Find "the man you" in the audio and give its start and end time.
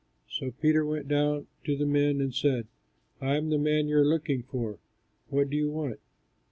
3.51-3.97